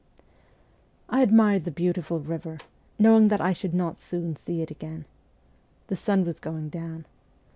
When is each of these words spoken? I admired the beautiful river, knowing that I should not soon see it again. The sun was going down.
I 1.09 1.21
admired 1.21 1.63
the 1.63 1.69
beautiful 1.69 2.21
river, 2.21 2.57
knowing 2.97 3.27
that 3.27 3.39
I 3.39 3.53
should 3.53 3.75
not 3.75 3.99
soon 3.99 4.35
see 4.35 4.63
it 4.63 4.71
again. 4.71 5.05
The 5.89 5.95
sun 5.95 6.25
was 6.25 6.39
going 6.39 6.69
down. 6.69 7.05